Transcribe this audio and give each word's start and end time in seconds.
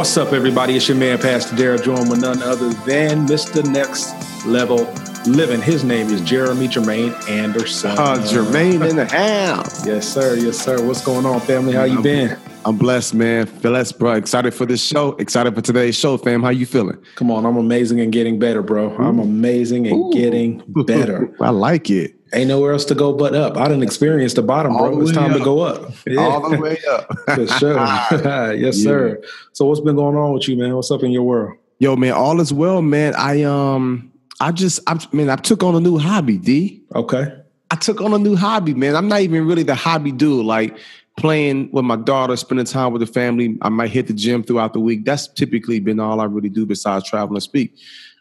What's 0.00 0.16
up, 0.16 0.32
everybody? 0.32 0.76
It's 0.76 0.88
your 0.88 0.96
man, 0.96 1.18
Pastor 1.18 1.54
Darrell, 1.54 1.76
joined 1.76 2.08
with 2.08 2.22
none 2.22 2.42
other 2.42 2.70
than 2.86 3.26
Mr. 3.26 3.62
Next 3.70 4.14
Level 4.46 4.90
Living. 5.26 5.60
His 5.60 5.84
name 5.84 6.08
is 6.08 6.22
Jeremy 6.22 6.68
Jermaine 6.68 7.12
Anderson. 7.28 7.90
Uh, 7.90 8.16
Jermaine 8.16 8.88
in 8.88 8.96
the 8.96 9.04
house. 9.04 9.86
Yes, 9.86 10.08
sir. 10.08 10.36
Yes, 10.36 10.56
sir. 10.56 10.82
What's 10.82 11.04
going 11.04 11.26
on, 11.26 11.38
family? 11.40 11.74
How 11.74 11.84
you 11.84 12.00
been? 12.00 12.38
I'm 12.64 12.78
blessed, 12.78 13.12
man. 13.12 13.46
Blessed, 13.60 13.98
bro. 13.98 14.12
Excited 14.12 14.54
for 14.54 14.64
this 14.64 14.82
show. 14.82 15.12
Excited 15.16 15.54
for 15.54 15.60
today's 15.60 15.96
show, 15.96 16.16
fam. 16.16 16.42
How 16.42 16.48
you 16.48 16.64
feeling? 16.64 16.96
Come 17.16 17.30
on, 17.30 17.44
I'm 17.44 17.58
amazing 17.58 18.00
and 18.00 18.10
getting 18.10 18.38
better, 18.38 18.62
bro. 18.62 18.96
I'm 18.96 19.18
amazing 19.18 19.86
and 19.86 19.96
Ooh. 19.96 20.12
getting 20.14 20.62
better. 20.86 21.30
I 21.42 21.50
like 21.50 21.90
it. 21.90 22.14
Ain't 22.32 22.48
nowhere 22.48 22.72
else 22.72 22.84
to 22.86 22.94
go 22.94 23.12
but 23.12 23.34
up. 23.34 23.56
I 23.56 23.64
didn't 23.66 23.82
experience 23.82 24.34
the 24.34 24.42
bottom, 24.42 24.76
All 24.76 24.90
bro. 24.90 25.00
It's 25.02 25.12
time 25.12 25.32
to 25.32 25.40
go 25.40 25.60
up. 25.60 25.92
Yeah. 26.06 26.20
All 26.20 26.48
the 26.48 26.58
way 26.58 26.78
up. 26.88 27.06
For 27.34 27.46
sure. 27.46 27.74
yes, 28.54 28.78
Yeah. 28.78 28.84
sir. 28.84 29.22
So 29.52 29.66
what's 29.66 29.80
been 29.80 29.96
going 29.96 30.16
on 30.16 30.32
with 30.34 30.48
you, 30.48 30.56
man? 30.56 30.74
What's 30.76 30.90
up 30.90 31.02
in 31.02 31.10
your 31.10 31.24
world? 31.24 31.56
Yo, 31.80 31.96
man, 31.96 32.12
all 32.12 32.40
is 32.40 32.52
well, 32.52 32.82
man. 32.82 33.14
I 33.16 33.42
um 33.42 34.12
I 34.40 34.52
just 34.52 34.80
I 34.86 34.98
man, 35.12 35.28
I 35.28 35.36
took 35.36 35.62
on 35.62 35.74
a 35.74 35.80
new 35.80 35.98
hobby, 35.98 36.38
D. 36.38 36.82
Okay. 36.94 37.34
I 37.72 37.76
took 37.76 38.00
on 38.00 38.12
a 38.12 38.18
new 38.18 38.36
hobby, 38.36 38.74
man. 38.74 38.94
I'm 38.96 39.08
not 39.08 39.20
even 39.22 39.46
really 39.46 39.62
the 39.62 39.74
hobby 39.74 40.12
dude. 40.12 40.44
Like 40.46 40.76
playing 41.16 41.70
with 41.72 41.84
my 41.84 41.96
daughter, 41.96 42.36
spending 42.36 42.66
time 42.66 42.92
with 42.92 43.00
the 43.00 43.06
family. 43.06 43.58
I 43.62 43.68
might 43.70 43.90
hit 43.90 44.06
the 44.06 44.12
gym 44.12 44.42
throughout 44.42 44.72
the 44.72 44.80
week. 44.80 45.04
That's 45.04 45.26
typically 45.28 45.80
been 45.80 45.98
all 46.00 46.20
I 46.20 46.24
really 46.24 46.48
do 46.48 46.64
besides 46.64 47.08
travel 47.08 47.34
and 47.34 47.42
speak. 47.42 47.74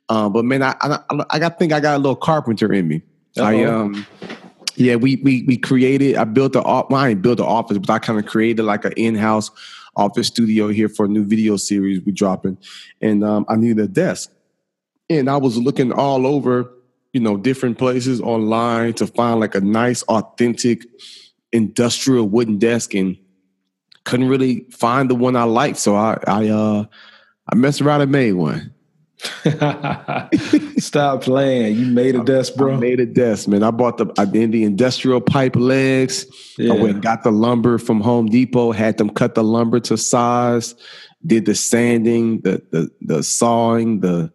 Um, 0.09 0.33
but 0.33 0.45
man, 0.45 0.63
I 0.63 0.75
I, 0.81 0.99
I 1.29 1.39
got 1.39 1.59
think 1.59 1.73
I 1.73 1.79
got 1.79 1.95
a 1.95 1.99
little 1.99 2.15
carpenter 2.15 2.73
in 2.73 2.87
me. 2.87 3.01
I 3.39 3.63
Uh-oh. 3.63 3.81
um 3.81 4.07
yeah, 4.79 4.95
we 4.95 5.17
we 5.17 5.43
we 5.43 5.57
created. 5.57 6.15
I 6.15 6.23
built 6.23 6.53
the 6.53 6.61
well, 6.61 6.87
I 6.93 7.09
ain't 7.09 7.21
built 7.21 7.37
the 7.37 7.45
office, 7.45 7.77
but 7.77 7.89
I 7.89 7.99
kind 7.99 8.17
of 8.17 8.25
created 8.25 8.63
like 8.63 8.85
an 8.85 8.93
in-house 8.93 9.51
office 9.97 10.27
studio 10.27 10.69
here 10.69 10.87
for 10.87 11.05
a 11.05 11.09
new 11.09 11.25
video 11.25 11.57
series 11.57 12.01
we 12.05 12.13
dropping, 12.13 12.57
and 13.01 13.23
um, 13.23 13.45
I 13.49 13.57
needed 13.57 13.79
a 13.79 13.87
desk, 13.89 14.31
and 15.09 15.29
I 15.29 15.35
was 15.35 15.57
looking 15.57 15.91
all 15.91 16.25
over, 16.25 16.71
you 17.11 17.19
know, 17.19 17.35
different 17.35 17.77
places 17.77 18.21
online 18.21 18.93
to 18.93 19.07
find 19.07 19.41
like 19.41 19.53
a 19.53 19.59
nice, 19.59 20.01
authentic, 20.03 20.85
industrial 21.51 22.29
wooden 22.29 22.57
desk, 22.57 22.93
and 22.93 23.17
couldn't 24.05 24.29
really 24.29 24.61
find 24.71 25.09
the 25.09 25.15
one 25.15 25.35
I 25.35 25.43
liked. 25.43 25.77
So 25.77 25.97
I 25.97 26.17
I 26.25 26.47
uh 26.47 26.85
I 27.51 27.55
messed 27.55 27.81
around 27.81 27.99
and 27.99 28.11
made 28.13 28.33
one. 28.33 28.73
Stop 30.79 31.23
playing. 31.23 31.75
You 31.75 31.87
made 31.87 32.15
a 32.15 32.23
desk, 32.23 32.55
bro. 32.55 32.75
I 32.75 32.77
made 32.77 33.01
a 33.01 33.05
desk, 33.05 33.49
man. 33.49 33.63
I 33.63 33.71
bought 33.71 33.97
the 33.97 34.07
I 34.17 34.23
did 34.23 34.53
the 34.53 34.63
industrial 34.63 35.19
pipe 35.19 35.57
legs. 35.57 36.25
Yeah. 36.57 36.73
I 36.73 36.77
went 36.77 36.93
and 36.95 37.03
got 37.03 37.23
the 37.23 37.31
lumber 37.31 37.77
from 37.77 37.99
Home 37.99 38.27
Depot, 38.27 38.71
had 38.71 38.97
them 38.97 39.09
cut 39.09 39.35
the 39.35 39.43
lumber 39.43 39.81
to 39.81 39.97
size, 39.97 40.73
did 41.25 41.45
the 41.45 41.55
sanding, 41.55 42.39
the 42.41 42.61
the 42.71 42.89
the 43.01 43.21
sawing, 43.23 43.99
the 43.99 44.31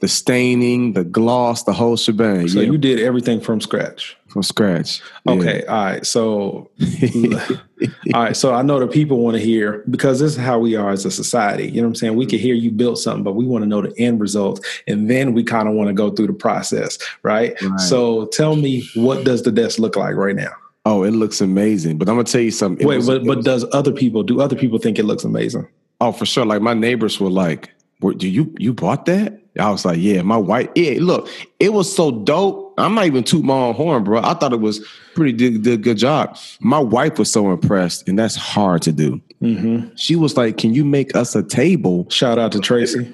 the 0.00 0.08
staining, 0.08 0.92
the 0.92 1.04
gloss, 1.04 1.64
the 1.64 1.72
whole 1.72 1.96
shebang. 1.96 2.48
so 2.48 2.60
yeah, 2.60 2.70
you 2.70 2.78
did 2.78 3.00
everything 3.00 3.40
from 3.40 3.62
scratch. 3.62 4.17
From 4.28 4.42
scratch. 4.42 5.00
Yeah. 5.26 5.32
Okay. 5.32 5.64
All 5.66 5.84
right. 5.84 6.06
So 6.06 6.70
all 8.14 8.22
right. 8.22 8.36
So 8.36 8.54
I 8.54 8.62
know 8.62 8.78
the 8.78 8.86
people 8.86 9.18
want 9.18 9.36
to 9.36 9.42
hear 9.42 9.84
because 9.90 10.20
this 10.20 10.32
is 10.32 10.38
how 10.38 10.58
we 10.58 10.76
are 10.76 10.90
as 10.90 11.04
a 11.04 11.10
society. 11.10 11.66
You 11.68 11.80
know 11.80 11.82
what 11.82 11.88
I'm 11.88 11.94
saying? 11.96 12.16
We 12.16 12.26
can 12.26 12.38
hear 12.38 12.54
you 12.54 12.70
built 12.70 12.98
something, 12.98 13.22
but 13.24 13.32
we 13.34 13.44
want 13.46 13.62
to 13.62 13.68
know 13.68 13.82
the 13.82 13.94
end 13.98 14.20
result. 14.20 14.64
And 14.86 15.08
then 15.10 15.32
we 15.34 15.42
kind 15.44 15.68
of 15.68 15.74
want 15.74 15.88
to 15.88 15.94
go 15.94 16.10
through 16.10 16.26
the 16.28 16.32
process, 16.32 16.98
right? 17.22 17.60
Right. 17.62 17.80
So 17.80 18.26
tell 18.26 18.56
me 18.56 18.88
what 18.94 19.24
does 19.24 19.42
the 19.42 19.52
desk 19.52 19.78
look 19.78 19.96
like 19.96 20.14
right 20.14 20.36
now? 20.36 20.50
Oh, 20.84 21.02
it 21.02 21.10
looks 21.10 21.40
amazing. 21.40 21.98
But 21.98 22.08
I'm 22.08 22.14
gonna 22.14 22.24
tell 22.24 22.40
you 22.40 22.50
something. 22.50 22.84
It 22.86 22.88
Wait, 22.88 22.96
was- 22.98 23.06
but 23.06 23.24
but 23.24 23.36
was- 23.38 23.44
does 23.44 23.64
other 23.72 23.92
people 23.92 24.22
do 24.22 24.40
other 24.40 24.56
people 24.56 24.78
think 24.78 24.98
it 24.98 25.04
looks 25.04 25.24
amazing? 25.24 25.66
oh, 26.00 26.12
for 26.12 26.24
sure. 26.26 26.46
Like 26.46 26.62
my 26.62 26.74
neighbors 26.74 27.18
were 27.20 27.28
like, 27.30 27.70
"Do 28.18 28.28
you 28.28 28.54
you 28.58 28.72
bought 28.72 29.04
that?" 29.06 29.40
I 29.58 29.70
was 29.70 29.84
like, 29.84 29.98
"Yeah." 30.00 30.22
My 30.22 30.36
wife. 30.36 30.68
Yeah. 30.76 30.98
Look, 31.00 31.28
it 31.60 31.72
was 31.72 31.94
so 31.94 32.10
dope. 32.12 32.67
I'm 32.78 32.94
not 32.94 33.06
even 33.06 33.24
toot 33.24 33.44
my 33.44 33.54
own 33.54 33.74
horn, 33.74 34.04
bro. 34.04 34.20
I 34.20 34.34
thought 34.34 34.52
it 34.52 34.60
was 34.60 34.86
pretty 35.14 35.32
did, 35.32 35.62
did 35.62 35.82
good 35.82 35.98
job. 35.98 36.38
My 36.60 36.78
wife 36.78 37.18
was 37.18 37.30
so 37.30 37.50
impressed, 37.50 38.08
and 38.08 38.18
that's 38.18 38.36
hard 38.36 38.82
to 38.82 38.92
do. 38.92 39.20
Mm-hmm. 39.42 39.94
She 39.96 40.16
was 40.16 40.36
like, 40.36 40.56
"Can 40.56 40.74
you 40.74 40.84
make 40.84 41.14
us 41.16 41.34
a 41.34 41.42
table?" 41.42 42.08
Shout 42.10 42.38
out 42.38 42.52
to 42.52 42.60
Tracy. 42.60 43.12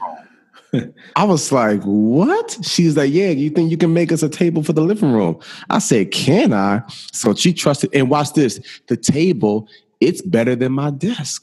I 1.17 1.25
was 1.25 1.53
like, 1.53 1.83
"What?" 1.83 2.59
She's 2.63 2.97
like, 2.97 3.13
"Yeah, 3.13 3.31
you 3.31 3.51
think 3.51 3.71
you 3.71 3.77
can 3.77 3.93
make 3.93 4.13
us 4.13 4.23
a 4.23 4.29
table 4.29 4.63
for 4.63 4.73
the 4.73 4.83
living 4.83 5.13
room?" 5.13 5.39
I 5.71 5.79
said, 5.79 6.11
"Can 6.11 6.53
I?" 6.53 6.83
So 7.13 7.35
she 7.35 7.53
trusted. 7.53 7.91
And 7.95 8.11
watch 8.11 8.33
this: 8.33 8.61
the 8.89 8.97
table, 8.97 9.69
it's 10.01 10.23
better 10.23 10.57
than 10.57 10.73
my 10.73 10.91
desk 10.91 11.43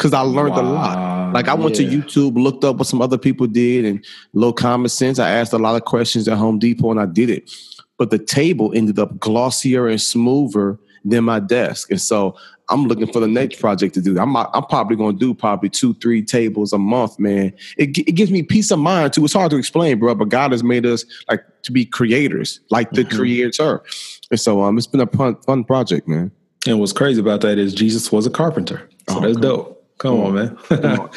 because 0.00 0.14
I 0.14 0.20
learned 0.20 0.54
a 0.54 0.62
lot. 0.62 1.34
Like 1.34 1.46
I 1.46 1.52
went 1.52 1.78
yeah. 1.78 1.90
to 1.90 1.96
YouTube, 1.98 2.42
looked 2.42 2.64
up 2.64 2.76
what 2.76 2.86
some 2.86 3.02
other 3.02 3.18
people 3.18 3.46
did, 3.46 3.84
and 3.84 4.02
low 4.32 4.50
common 4.50 4.88
sense. 4.88 5.18
I 5.18 5.28
asked 5.28 5.52
a 5.52 5.58
lot 5.58 5.76
of 5.76 5.84
questions 5.84 6.26
at 6.26 6.38
Home 6.38 6.58
Depot, 6.58 6.90
and 6.90 6.98
I 6.98 7.04
did 7.04 7.28
it. 7.28 7.52
But 7.98 8.10
the 8.10 8.18
table 8.18 8.72
ended 8.74 8.98
up 8.98 9.18
glossier 9.18 9.86
and 9.88 10.00
smoother 10.00 10.78
than 11.04 11.24
my 11.24 11.38
desk, 11.38 11.90
and 11.90 12.00
so 12.00 12.34
I'm 12.70 12.86
looking 12.86 13.12
for 13.12 13.20
the 13.20 13.28
next 13.28 13.60
project 13.60 13.92
to 13.94 14.00
do. 14.00 14.18
I'm 14.18 14.34
I'm 14.36 14.64
probably 14.70 14.96
going 14.96 15.18
to 15.18 15.20
do 15.20 15.34
probably 15.34 15.68
two, 15.68 15.92
three 15.94 16.22
tables 16.22 16.72
a 16.72 16.78
month, 16.78 17.18
man. 17.18 17.52
It 17.76 17.98
it 17.98 18.12
gives 18.12 18.30
me 18.30 18.42
peace 18.42 18.70
of 18.70 18.78
mind 18.78 19.12
too. 19.12 19.22
It's 19.26 19.34
hard 19.34 19.50
to 19.50 19.58
explain, 19.58 19.98
bro, 19.98 20.14
but 20.14 20.30
God 20.30 20.52
has 20.52 20.64
made 20.64 20.86
us 20.86 21.04
like 21.28 21.44
to 21.64 21.72
be 21.72 21.84
creators, 21.84 22.60
like 22.70 22.90
the 22.92 23.04
Mhm. 23.04 23.16
creator, 23.16 23.82
and 24.30 24.40
so 24.40 24.62
um, 24.62 24.78
it's 24.78 24.86
been 24.86 25.02
a 25.02 25.06
fun, 25.06 25.36
fun 25.46 25.62
project, 25.62 26.08
man. 26.08 26.30
And 26.66 26.80
what's 26.80 26.92
crazy 26.94 27.20
about 27.20 27.42
that 27.42 27.58
is 27.58 27.74
Jesus 27.74 28.10
was 28.10 28.26
a 28.26 28.30
carpenter. 28.30 28.88
So 29.10 29.18
Oh, 29.18 29.20
that's 29.20 29.36
dope. 29.36 29.79
Come 30.00 30.16
Come 30.16 30.20
on, 30.20 30.34
man. 30.34 30.58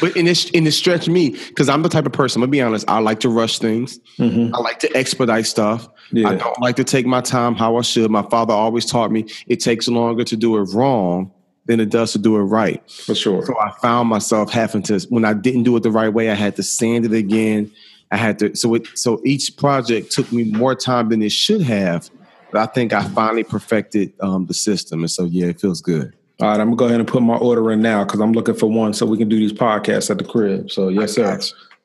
but 0.02 0.16
and 0.18 0.28
it 0.28 0.54
and 0.54 0.68
it 0.68 0.74
stretched 0.74 1.08
me 1.08 1.30
because 1.48 1.70
I'm 1.70 1.84
the 1.84 1.90
type 1.90 2.06
of 2.06 2.12
person. 2.12 2.42
I'm 2.42 2.48
gonna 2.48 2.52
be 2.52 2.62
honest. 2.62 2.84
I 2.90 3.00
like 3.00 3.22
to 3.22 3.30
rush 3.30 3.58
things. 3.60 3.98
Mhm. 4.20 4.52
I 4.54 4.58
like 4.60 4.80
to 4.80 4.94
expedite 4.96 5.46
stuff. 5.46 5.88
Yeah. 6.12 6.28
I 6.28 6.36
don't 6.36 6.60
like 6.60 6.76
to 6.76 6.84
take 6.84 7.06
my 7.06 7.22
time 7.22 7.56
how 7.56 7.78
I 7.78 7.82
should. 7.82 8.12
My 8.12 8.24
father 8.24 8.54
always 8.54 8.86
taught 8.86 9.10
me 9.10 9.26
it 9.48 9.62
takes 9.62 9.88
longer 9.88 10.26
to 10.26 10.36
do 10.36 10.58
it 10.58 10.64
wrong 10.74 11.32
than 11.66 11.80
it 11.80 11.90
does 11.92 12.12
to 12.12 12.18
do 12.20 12.36
it 12.36 12.42
right. 12.42 12.84
For 12.92 13.16
sure. 13.16 13.46
So 13.46 13.58
I 13.58 13.72
found 13.82 14.10
myself 14.10 14.52
having 14.52 14.82
to 14.84 15.00
when 15.10 15.24
I 15.24 15.32
didn't 15.34 15.64
do 15.64 15.74
it 15.78 15.84
the 15.84 15.90
right 15.92 16.14
way, 16.14 16.30
I 16.30 16.34
had 16.36 16.58
to 16.58 16.64
sand 16.64 17.06
it 17.06 17.14
again. 17.14 17.72
I 18.12 18.18
had 18.18 18.38
to 18.40 18.54
so 18.54 18.74
it 18.76 18.86
so 18.96 19.22
each 19.24 19.56
project 19.56 20.12
took 20.12 20.30
me 20.34 20.44
more 20.44 20.76
time 20.76 21.08
than 21.08 21.22
it 21.22 21.32
should 21.32 21.62
have. 21.62 22.10
But 22.52 22.62
I 22.62 22.66
think 22.74 22.92
I 22.92 23.02
finally 23.02 23.44
perfected 23.46 24.12
um, 24.20 24.46
the 24.46 24.54
system, 24.54 25.00
and 25.04 25.10
so 25.10 25.24
yeah, 25.24 25.46
it 25.48 25.62
feels 25.62 25.82
good. 25.82 26.14
All 26.40 26.50
right, 26.50 26.60
I'm 26.60 26.68
gonna 26.68 26.76
go 26.76 26.86
ahead 26.86 27.00
and 27.00 27.08
put 27.08 27.22
my 27.22 27.38
order 27.38 27.72
in 27.72 27.82
now 27.82 28.04
because 28.04 28.20
I'm 28.20 28.34
looking 28.34 28.56
for 28.56 28.68
one 28.68 28.94
so 28.94 29.06
we 29.06 29.18
can 29.18 29.30
do 29.30 29.38
these 29.38 29.54
podcasts 29.54 30.10
at 30.10 30.18
the 30.18 30.24
crib. 30.24 30.72
So 30.72 30.90
yes, 30.90 31.14
sir. 31.14 31.40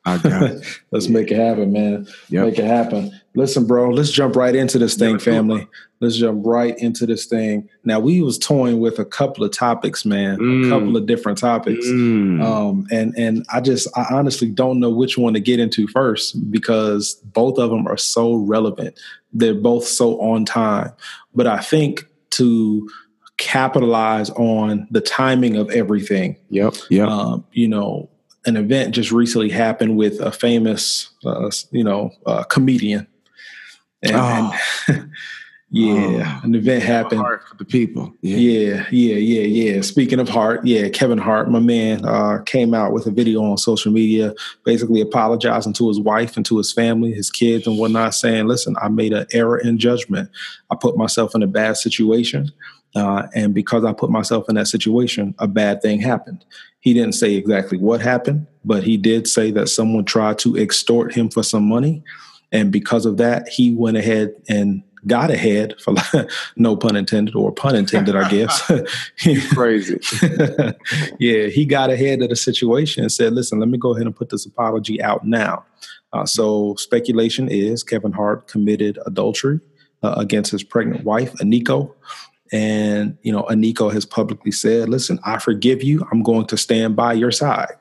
I 0.05 0.17
got 0.17 0.43
it. 0.43 0.81
Let's 0.91 1.07
make 1.07 1.29
it 1.29 1.37
happen, 1.37 1.71
man. 1.71 2.07
Yep. 2.29 2.45
Make 2.45 2.59
it 2.59 2.65
happen. 2.65 3.11
Listen, 3.35 3.67
bro, 3.67 3.89
let's 3.89 4.11
jump 4.11 4.35
right 4.35 4.55
into 4.55 4.79
this 4.79 4.95
thing, 4.95 5.15
it, 5.15 5.21
family. 5.21 5.67
Let's 5.99 6.17
jump 6.17 6.45
right 6.45 6.77
into 6.79 7.05
this 7.05 7.25
thing. 7.25 7.69
Now 7.83 7.99
we 7.99 8.21
was 8.21 8.39
toying 8.39 8.79
with 8.79 8.97
a 8.97 9.05
couple 9.05 9.43
of 9.43 9.51
topics, 9.51 10.03
man. 10.03 10.39
Mm. 10.39 10.65
A 10.65 10.69
couple 10.69 10.97
of 10.97 11.05
different 11.05 11.37
topics. 11.37 11.85
Mm. 11.85 12.43
Um, 12.43 12.87
and 12.91 13.13
and 13.17 13.45
I 13.53 13.61
just 13.61 13.87
I 13.95 14.07
honestly 14.09 14.49
don't 14.49 14.79
know 14.79 14.89
which 14.89 15.17
one 15.17 15.33
to 15.35 15.39
get 15.39 15.59
into 15.59 15.87
first 15.87 16.49
because 16.49 17.15
both 17.25 17.59
of 17.59 17.69
them 17.69 17.87
are 17.87 17.97
so 17.97 18.35
relevant. 18.35 18.99
They're 19.31 19.53
both 19.53 19.85
so 19.85 20.19
on 20.19 20.43
time. 20.43 20.91
But 21.35 21.45
I 21.45 21.59
think 21.59 22.05
to 22.31 22.89
capitalize 23.39 24.29
on 24.31 24.87
the 24.91 25.01
timing 25.01 25.55
of 25.57 25.69
everything, 25.71 26.35
Yep. 26.49 26.75
Yep. 26.91 27.07
um, 27.07 27.45
you 27.53 27.67
know, 27.67 28.09
an 28.45 28.55
event 28.57 28.93
just 28.93 29.11
recently 29.11 29.49
happened 29.49 29.97
with 29.97 30.19
a 30.19 30.31
famous, 30.31 31.09
uh, 31.25 31.49
you 31.71 31.83
know, 31.83 32.11
uh, 32.25 32.43
comedian. 32.43 33.07
And, 34.03 34.15
Oh. 34.15 34.51
and 34.87 35.09
yeah, 35.71 36.39
an 36.43 36.55
event 36.55 36.83
happened. 36.83 37.19
For 37.21 37.41
the 37.57 37.65
people. 37.65 38.13
Yeah. 38.21 38.37
Yeah, 38.37 38.85
yeah, 38.91 39.15
yeah, 39.15 39.41
yeah. 39.73 39.81
Speaking 39.81 40.19
of 40.19 40.29
Hart, 40.29 40.65
yeah, 40.65 40.87
Kevin 40.89 41.17
Hart, 41.17 41.51
my 41.51 41.59
man, 41.59 42.05
uh, 42.05 42.39
came 42.45 42.73
out 42.73 42.91
with 42.93 43.05
a 43.07 43.11
video 43.11 43.43
on 43.43 43.57
social 43.57 43.91
media, 43.91 44.33
basically 44.63 45.01
apologizing 45.01 45.73
to 45.73 45.87
his 45.89 45.99
wife 45.99 46.37
and 46.37 46.45
to 46.45 46.57
his 46.57 46.71
family, 46.71 47.11
his 47.13 47.29
kids, 47.29 47.67
and 47.67 47.77
whatnot, 47.77 48.15
saying, 48.15 48.47
"Listen, 48.47 48.75
I 48.81 48.87
made 48.87 49.13
an 49.13 49.25
error 49.33 49.57
in 49.59 49.77
judgment. 49.77 50.29
I 50.71 50.75
put 50.75 50.97
myself 50.97 51.35
in 51.35 51.43
a 51.43 51.47
bad 51.47 51.77
situation, 51.77 52.51
uh, 52.95 53.27
and 53.35 53.53
because 53.53 53.85
I 53.85 53.93
put 53.93 54.09
myself 54.09 54.49
in 54.49 54.55
that 54.55 54.67
situation, 54.67 55.35
a 55.39 55.47
bad 55.47 55.81
thing 55.81 55.99
happened." 55.99 56.45
He 56.81 56.93
didn't 56.93 57.13
say 57.13 57.35
exactly 57.35 57.77
what 57.77 58.01
happened, 58.01 58.47
but 58.63 58.83
he 58.83 58.95
did 58.97 59.27
say 59.27 59.51
that 59.51 59.67
someone 59.67 60.05
tried 60.05 60.39
to 60.39 60.57
extort 60.57 61.13
him 61.13 61.29
for 61.29 61.43
some 61.43 61.63
money, 61.63 62.03
and 62.51 62.71
because 62.71 63.05
of 63.05 63.17
that, 63.17 63.47
he 63.49 63.73
went 63.73 63.97
ahead 63.97 64.33
and 64.47 64.83
got 65.07 65.31
ahead 65.31 65.75
for 65.79 65.95
no 66.57 66.75
pun 66.75 66.95
intended 66.95 67.35
or 67.35 67.51
pun 67.51 67.75
intended, 67.75 68.15
I 68.15 68.29
guess. 68.29 68.71
Crazy. 69.53 69.99
yeah, 71.19 71.47
he 71.47 71.65
got 71.65 71.89
ahead 71.89 72.21
of 72.21 72.29
the 72.29 72.35
situation 72.35 73.03
and 73.03 73.11
said, 73.11 73.33
"Listen, 73.33 73.59
let 73.59 73.69
me 73.69 73.77
go 73.77 73.93
ahead 73.93 74.05
and 74.05 74.15
put 74.15 74.29
this 74.29 74.45
apology 74.45 75.01
out 75.01 75.25
now." 75.25 75.65
Uh, 76.13 76.25
so 76.25 76.75
speculation 76.75 77.47
is 77.49 77.83
Kevin 77.83 78.11
Hart 78.11 78.47
committed 78.47 78.97
adultery 79.05 79.59
uh, 80.03 80.15
against 80.17 80.51
his 80.51 80.63
pregnant 80.63 81.03
wife, 81.03 81.33
Eniko. 81.35 81.93
And, 82.51 83.17
you 83.21 83.31
know, 83.31 83.43
Eniko 83.43 83.91
has 83.93 84.05
publicly 84.05 84.51
said, 84.51 84.89
listen, 84.89 85.19
I 85.23 85.37
forgive 85.39 85.83
you. 85.83 86.05
I'm 86.11 86.23
going 86.23 86.47
to 86.47 86.57
stand 86.57 86.95
by 86.95 87.13
your 87.13 87.31
side. 87.31 87.73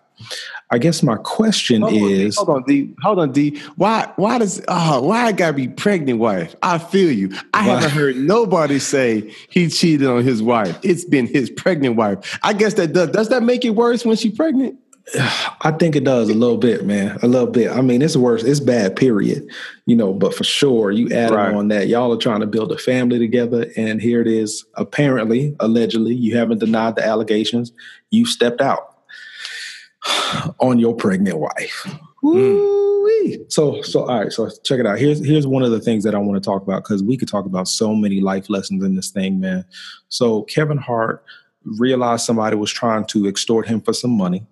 I 0.70 0.78
guess 0.78 1.02
my 1.02 1.16
question 1.16 1.80
hold 1.80 1.94
is 1.94 2.36
on, 2.36 2.46
hold 2.46 2.56
on, 2.58 2.64
D. 2.64 2.94
Hold 3.02 3.18
on, 3.20 3.32
D. 3.32 3.58
Why 3.76 4.12
why 4.16 4.38
does 4.38 4.62
oh, 4.68 5.00
why 5.02 5.24
I 5.24 5.32
gotta 5.32 5.54
be 5.54 5.68
pregnant 5.68 6.18
wife? 6.18 6.54
I 6.62 6.78
feel 6.78 7.10
you. 7.10 7.30
I 7.54 7.66
Why? 7.66 7.74
haven't 7.74 7.90
heard 7.90 8.16
nobody 8.16 8.78
say 8.78 9.32
he 9.48 9.68
cheated 9.68 10.06
on 10.06 10.24
his 10.24 10.42
wife. 10.42 10.78
It's 10.82 11.04
been 11.04 11.26
his 11.26 11.48
pregnant 11.48 11.96
wife. 11.96 12.38
I 12.42 12.52
guess 12.52 12.74
that 12.74 12.92
does 12.92 13.10
does 13.10 13.28
that 13.30 13.42
make 13.42 13.64
it 13.64 13.70
worse 13.70 14.04
when 14.04 14.16
she's 14.16 14.36
pregnant? 14.36 14.78
I 15.14 15.74
think 15.78 15.96
it 15.96 16.04
does 16.04 16.28
a 16.28 16.34
little 16.34 16.58
bit, 16.58 16.84
man. 16.84 17.18
A 17.22 17.28
little 17.28 17.46
bit. 17.46 17.70
I 17.70 17.80
mean, 17.80 18.02
it's 18.02 18.16
worse. 18.16 18.42
It's 18.42 18.60
bad, 18.60 18.94
period. 18.96 19.48
You 19.86 19.96
know, 19.96 20.12
but 20.12 20.34
for 20.34 20.44
sure, 20.44 20.90
you 20.90 21.08
add 21.10 21.30
Right. 21.30 21.54
on 21.54 21.68
that 21.68 21.88
y'all 21.88 22.12
are 22.12 22.18
trying 22.18 22.40
to 22.40 22.46
build 22.46 22.72
a 22.72 22.78
family 22.78 23.18
together, 23.18 23.66
and 23.76 24.02
here 24.02 24.20
it 24.20 24.26
is. 24.26 24.66
Apparently, 24.74 25.56
allegedly, 25.60 26.14
you 26.14 26.36
haven't 26.36 26.58
denied 26.58 26.96
the 26.96 27.06
allegations. 27.06 27.72
You 28.10 28.26
stepped 28.26 28.60
out 28.60 28.96
on 30.60 30.78
your 30.78 30.94
pregnant 30.94 31.38
wife. 31.38 31.86
Hmm. 32.20 32.28
Woo-wee. 32.28 33.44
So, 33.48 33.80
so 33.82 34.04
all 34.04 34.20
right. 34.20 34.32
So 34.32 34.50
check 34.64 34.78
it 34.80 34.86
out. 34.86 34.98
Here's 34.98 35.24
here's 35.24 35.46
one 35.46 35.62
of 35.62 35.70
the 35.70 35.80
things 35.80 36.04
that 36.04 36.14
I 36.14 36.18
want 36.18 36.42
to 36.42 36.46
talk 36.46 36.62
about 36.62 36.82
because 36.84 37.02
we 37.02 37.16
could 37.16 37.28
talk 37.28 37.46
about 37.46 37.68
so 37.68 37.94
many 37.94 38.20
life 38.20 38.50
lessons 38.50 38.84
in 38.84 38.94
this 38.96 39.10
thing, 39.10 39.40
man. 39.40 39.64
So 40.08 40.42
Kevin 40.42 40.78
Hart 40.78 41.24
realized 41.64 42.24
somebody 42.26 42.56
was 42.56 42.70
trying 42.72 43.04
to 43.06 43.26
extort 43.26 43.66
him 43.66 43.80
for 43.80 43.92
some 43.92 44.10
money 44.10 44.46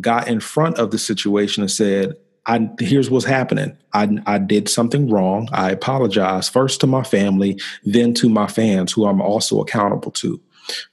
got 0.00 0.28
in 0.28 0.40
front 0.40 0.78
of 0.78 0.90
the 0.90 0.98
situation 0.98 1.62
and 1.62 1.70
said, 1.70 2.14
I, 2.46 2.70
here's 2.80 3.10
what's 3.10 3.26
happening. 3.26 3.76
I, 3.92 4.18
I 4.26 4.38
did 4.38 4.68
something 4.68 5.10
wrong. 5.10 5.48
I 5.52 5.70
apologize 5.70 6.48
first 6.48 6.80
to 6.80 6.86
my 6.86 7.02
family, 7.02 7.60
then 7.84 8.14
to 8.14 8.28
my 8.28 8.46
fans, 8.46 8.92
who 8.92 9.06
I'm 9.06 9.20
also 9.20 9.60
accountable 9.60 10.10
to, 10.12 10.40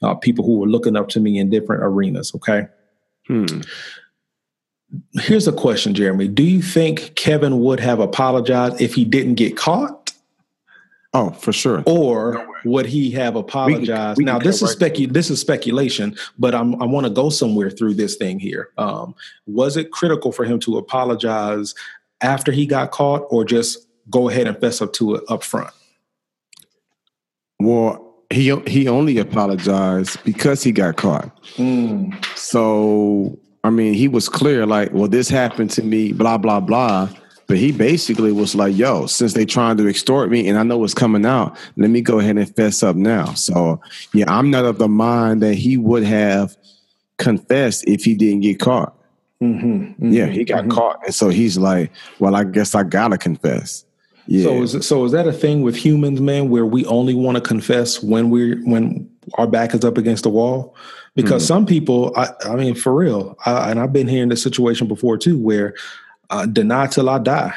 uh, 0.01 0.15
people 0.15 0.45
who 0.45 0.59
were 0.59 0.67
looking 0.67 0.97
up 0.97 1.07
to 1.09 1.19
me 1.19 1.39
in 1.39 1.49
different 1.49 1.83
arenas. 1.83 2.33
Okay. 2.35 2.67
Hmm. 3.27 3.61
Here's 5.13 5.47
a 5.47 5.53
question, 5.53 5.93
Jeremy. 5.93 6.27
Do 6.27 6.43
you 6.43 6.61
think 6.61 7.15
Kevin 7.15 7.59
would 7.61 7.79
have 7.79 7.99
apologized 7.99 8.81
if 8.81 8.93
he 8.93 9.05
didn't 9.05 9.35
get 9.35 9.57
caught? 9.57 10.04
Oh, 11.15 11.29
for 11.31 11.53
sure. 11.53 11.81
or 11.85 12.45
would 12.65 12.85
he 12.85 13.09
have 13.11 13.35
apologized? 13.37 14.17
we 14.17 14.25
can 14.25 14.33
now 14.33 14.39
this 14.39 14.61
is 14.61 14.77
right 14.79 14.93
specu- 14.93 15.13
this 15.13 15.29
is 15.29 15.39
speculation, 15.39 16.15
but 16.37 16.53
I'm, 16.53 16.81
I 16.81 16.85
want 16.85 17.05
to 17.07 17.09
go 17.09 17.29
somewhere 17.29 17.69
through 17.69 17.93
this 17.93 18.15
thing 18.17 18.37
here. 18.37 18.69
Um, 18.77 19.15
was 19.47 19.77
it 19.77 19.91
critical 19.91 20.31
for 20.31 20.43
him 20.43 20.59
to 20.61 20.77
apologize 20.77 21.73
after 22.21 22.51
he 22.51 22.65
got 22.65 22.91
caught, 22.91 23.25
or 23.29 23.45
just 23.45 23.87
go 24.09 24.29
ahead 24.29 24.47
and 24.47 24.59
fess 24.59 24.81
up 24.81 24.91
to 24.93 25.15
it 25.15 25.23
up 25.29 25.43
front? 25.43 25.71
Well, 27.59 28.13
he 28.29 28.53
he 28.67 28.87
only 28.87 29.17
apologized 29.17 30.21
because 30.25 30.63
he 30.63 30.71
got 30.71 30.97
caught. 30.97 31.31
So 32.35 33.39
I 33.63 33.69
mean, 33.69 33.93
he 33.93 34.07
was 34.07 34.29
clear, 34.29 34.65
like, 34.65 34.91
well, 34.93 35.07
this 35.07 35.29
happened 35.29 35.71
to 35.71 35.83
me, 35.83 36.11
blah 36.11 36.37
blah 36.37 36.59
blah. 36.59 37.09
But 37.47 37.57
he 37.57 37.71
basically 37.71 38.31
was 38.31 38.55
like, 38.55 38.75
"Yo, 38.75 39.05
since 39.05 39.33
they 39.33 39.45
trying 39.45 39.77
to 39.77 39.87
extort 39.87 40.31
me, 40.31 40.47
and 40.47 40.57
I 40.57 40.63
know 40.63 40.77
what's 40.77 40.93
coming 40.93 41.25
out, 41.25 41.57
let 41.77 41.89
me 41.89 42.01
go 42.01 42.19
ahead 42.19 42.37
and 42.37 42.55
fess 42.55 42.81
up 42.81 42.95
now." 42.95 43.33
So 43.33 43.81
yeah, 44.13 44.25
I'm 44.27 44.49
not 44.49 44.65
of 44.65 44.77
the 44.77 44.87
mind 44.87 45.41
that 45.43 45.55
he 45.55 45.77
would 45.77 46.03
have 46.03 46.57
confessed 47.17 47.87
if 47.87 48.03
he 48.03 48.15
didn't 48.15 48.41
get 48.41 48.59
caught. 48.59 48.95
Mm-hmm. 49.41 50.11
Yeah, 50.11 50.27
he 50.27 50.43
got 50.43 50.69
caught, 50.69 50.99
and 51.05 51.13
so 51.13 51.29
he's 51.29 51.57
like, 51.57 51.91
"Well, 52.19 52.35
I 52.35 52.45
guess 52.45 52.73
I 52.73 52.83
gotta 52.83 53.17
confess." 53.17 53.85
Yeah. 54.27 54.43
So 54.45 54.63
is 54.63 54.87
so 54.87 55.05
is 55.05 55.11
that 55.11 55.27
a 55.27 55.33
thing 55.33 55.61
with 55.61 55.75
humans, 55.75 56.19
man, 56.19 56.49
where 56.49 56.65
we 56.65 56.85
only 56.85 57.13
want 57.13 57.35
to 57.35 57.41
confess 57.41 58.01
when 58.01 58.29
we're 58.29 58.57
when 58.63 59.09
our 59.35 59.47
back 59.47 59.73
is 59.75 59.85
up 59.85 59.97
against 59.97 60.23
the 60.23 60.29
wall? 60.29 60.75
Because 61.15 61.43
Mm-hmm. 61.43 61.47
some 61.47 61.65
people, 61.65 62.11
I, 62.17 62.29
I 62.45 62.55
mean, 62.55 62.75
for 62.75 62.93
real, 62.93 63.37
I, 63.45 63.71
and 63.71 63.79
I've 63.79 63.93
been 63.93 64.07
here 64.07 64.21
in 64.21 64.29
this 64.29 64.43
situation 64.43 64.87
before 64.87 65.17
too, 65.17 65.37
where 65.37 65.73
uh, 66.29 66.45
deny 66.45 66.87
till 66.87 67.09
I 67.09 67.19
die. 67.19 67.53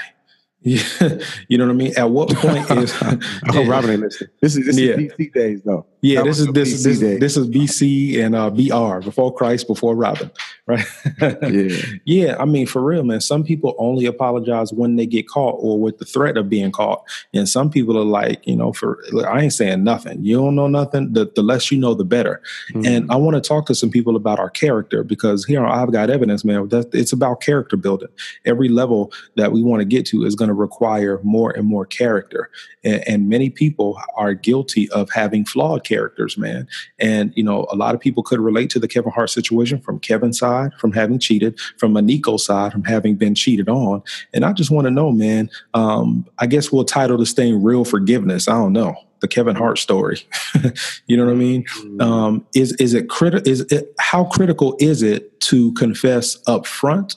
Yeah, 0.62 0.82
you 1.48 1.56
know 1.56 1.66
what 1.66 1.72
I 1.72 1.76
mean. 1.76 1.92
At 1.96 2.10
what 2.10 2.30
point 2.34 2.68
is? 2.72 2.94
oh, 3.02 3.66
Robin 3.66 3.90
ain't 3.90 4.00
listening. 4.00 4.30
This 4.42 4.56
is 4.56 4.66
this 4.66 4.78
Yeah. 4.78 4.94
is 4.94 5.12
BC 5.12 5.32
days 5.32 5.62
though. 5.64 5.86
Yeah, 6.00 6.22
this 6.22 6.38
is 6.38 6.46
this 6.48 6.84
this 6.84 7.00
days. 7.00 7.18
this 7.18 7.36
is 7.36 7.48
BC 7.48 8.24
and 8.24 8.36
uh, 8.36 8.50
BR 8.50 9.04
before 9.04 9.34
Christ, 9.34 9.66
before 9.66 9.96
Robin, 9.96 10.30
right? 10.66 10.86
Yeah. 11.20 11.76
Yeah, 12.04 12.36
I 12.38 12.44
mean, 12.44 12.66
for 12.66 12.82
real, 12.82 13.02
man. 13.02 13.20
Some 13.20 13.42
people 13.42 13.74
only 13.78 14.06
apologize 14.06 14.72
when 14.72 14.94
they 14.94 15.06
get 15.06 15.28
caught 15.28 15.56
or 15.58 15.80
with 15.80 15.98
the 15.98 16.04
threat 16.04 16.36
of 16.36 16.48
being 16.48 16.70
caught, 16.70 17.02
and 17.34 17.48
some 17.48 17.68
people 17.68 17.98
are 17.98 18.04
like, 18.04 18.46
you 18.46 18.54
know, 18.54 18.72
for 18.72 19.02
I 19.26 19.42
ain't 19.42 19.52
saying 19.52 19.82
nothing. 19.82 20.22
You 20.22 20.36
don't 20.36 20.54
know 20.54 20.68
nothing. 20.68 21.12
The, 21.12 21.32
the 21.34 21.42
less 21.42 21.72
you 21.72 21.78
know, 21.78 21.94
the 21.94 22.04
better. 22.04 22.40
Mm-hmm. 22.72 22.86
And 22.86 23.10
I 23.10 23.16
want 23.16 23.34
to 23.34 23.40
talk 23.40 23.66
to 23.66 23.74
some 23.74 23.90
people 23.90 24.14
about 24.14 24.38
our 24.38 24.50
character 24.50 25.02
because 25.02 25.44
here 25.44 25.66
I've 25.66 25.90
got 25.90 26.10
evidence, 26.10 26.44
man. 26.44 26.68
That 26.68 26.94
it's 26.94 27.12
about 27.12 27.40
character 27.40 27.76
building. 27.76 28.08
Every 28.44 28.68
level 28.68 29.12
that 29.34 29.50
we 29.50 29.64
want 29.64 29.80
to 29.80 29.84
get 29.84 30.06
to 30.06 30.24
is 30.24 30.36
going 30.36 30.48
to 30.48 30.54
require 30.54 31.18
more 31.24 31.50
and 31.50 31.66
more 31.66 31.86
character, 31.86 32.50
and, 32.84 33.02
and 33.08 33.28
many 33.28 33.50
people 33.50 34.00
are 34.14 34.32
guilty 34.32 34.88
of 34.90 35.10
having 35.10 35.44
flawed 35.44 35.82
characters, 35.88 36.36
man. 36.36 36.68
And 36.98 37.32
you 37.36 37.42
know, 37.42 37.66
a 37.70 37.76
lot 37.76 37.94
of 37.94 38.00
people 38.00 38.22
could 38.22 38.40
relate 38.40 38.70
to 38.70 38.78
the 38.78 38.88
Kevin 38.88 39.12
Hart 39.12 39.30
situation 39.30 39.80
from 39.80 39.98
Kevin's 39.98 40.38
side, 40.38 40.74
from 40.74 40.92
having 40.92 41.18
cheated, 41.18 41.58
from 41.78 41.94
Maniko's 41.94 42.44
side, 42.44 42.72
from 42.72 42.84
having 42.84 43.16
been 43.16 43.34
cheated 43.34 43.68
on. 43.68 44.02
And 44.34 44.44
I 44.44 44.52
just 44.52 44.70
want 44.70 44.86
to 44.86 44.90
know, 44.90 45.10
man. 45.10 45.50
Um, 45.74 46.26
I 46.38 46.46
guess 46.46 46.70
we'll 46.70 46.84
title 46.84 47.18
this 47.18 47.32
thing 47.32 47.62
"Real 47.62 47.84
Forgiveness." 47.84 48.48
I 48.48 48.52
don't 48.52 48.72
know 48.72 48.96
the 49.20 49.28
Kevin 49.28 49.56
Hart 49.56 49.78
story. 49.78 50.20
you 51.06 51.16
know 51.16 51.24
what 51.24 51.32
I 51.32 51.36
mean? 51.36 51.66
Um, 52.00 52.46
is 52.54 52.72
is 52.74 52.94
it 52.94 53.08
critical? 53.08 53.50
Is 53.50 53.60
it 53.72 53.94
how 53.98 54.24
critical 54.24 54.76
is 54.78 55.02
it 55.02 55.40
to 55.40 55.72
confess 55.72 56.38
up 56.46 56.66
front 56.66 57.16